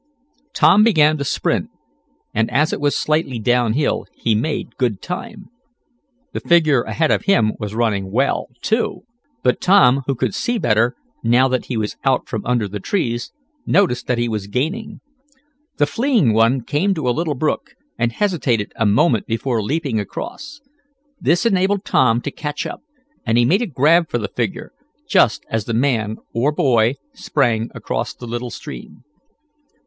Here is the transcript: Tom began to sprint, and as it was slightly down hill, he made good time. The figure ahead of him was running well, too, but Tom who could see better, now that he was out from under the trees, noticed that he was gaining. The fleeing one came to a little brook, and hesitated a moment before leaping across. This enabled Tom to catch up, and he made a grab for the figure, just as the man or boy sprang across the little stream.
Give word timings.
Tom 0.53 0.83
began 0.83 1.19
to 1.19 1.23
sprint, 1.23 1.69
and 2.33 2.49
as 2.49 2.73
it 2.73 2.81
was 2.81 2.95
slightly 2.95 3.37
down 3.37 3.73
hill, 3.73 4.07
he 4.15 4.33
made 4.33 4.75
good 4.77 4.99
time. 4.99 5.51
The 6.33 6.39
figure 6.39 6.81
ahead 6.81 7.11
of 7.11 7.25
him 7.25 7.51
was 7.59 7.75
running 7.75 8.09
well, 8.09 8.47
too, 8.61 9.03
but 9.43 9.61
Tom 9.61 10.01
who 10.07 10.15
could 10.15 10.33
see 10.33 10.57
better, 10.57 10.95
now 11.23 11.47
that 11.49 11.65
he 11.65 11.77
was 11.77 11.97
out 12.03 12.27
from 12.27 12.43
under 12.47 12.67
the 12.67 12.79
trees, 12.79 13.31
noticed 13.67 14.07
that 14.07 14.17
he 14.17 14.27
was 14.27 14.47
gaining. 14.47 15.01
The 15.77 15.85
fleeing 15.85 16.33
one 16.33 16.61
came 16.63 16.95
to 16.95 17.07
a 17.07 17.13
little 17.13 17.35
brook, 17.35 17.75
and 17.95 18.11
hesitated 18.11 18.73
a 18.77 18.87
moment 18.87 19.27
before 19.27 19.61
leaping 19.61 19.99
across. 19.99 20.61
This 21.19 21.45
enabled 21.45 21.85
Tom 21.85 22.21
to 22.21 22.31
catch 22.31 22.65
up, 22.65 22.81
and 23.23 23.37
he 23.37 23.45
made 23.45 23.61
a 23.61 23.67
grab 23.67 24.09
for 24.09 24.17
the 24.17 24.29
figure, 24.29 24.71
just 25.07 25.45
as 25.51 25.65
the 25.65 25.75
man 25.75 26.17
or 26.33 26.51
boy 26.51 26.95
sprang 27.13 27.69
across 27.75 28.15
the 28.15 28.25
little 28.25 28.49
stream. 28.49 29.03